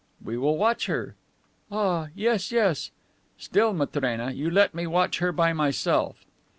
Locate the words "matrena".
3.71-4.31